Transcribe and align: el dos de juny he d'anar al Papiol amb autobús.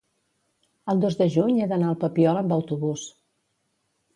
el 0.93 1.03
dos 1.03 1.17
de 1.19 1.27
juny 1.35 1.59
he 1.59 1.67
d'anar 1.73 1.91
al 1.91 1.99
Papiol 2.05 2.41
amb 2.41 2.57
autobús. 2.59 3.05